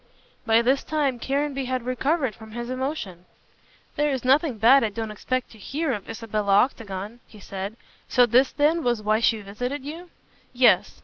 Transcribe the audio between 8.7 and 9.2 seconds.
was why